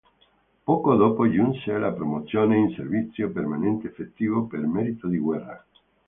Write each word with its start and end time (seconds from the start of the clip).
Poco 0.65 0.95
dopo 0.95 1.29
giunse 1.29 1.77
la 1.77 1.91
promozione 1.93 2.57
in 2.57 2.73
servizio 2.73 3.29
permanente 3.31 3.85
effettivo 3.85 4.47
per 4.47 4.61
merito 4.61 5.05
di 5.07 5.19
guerra. 5.19 5.63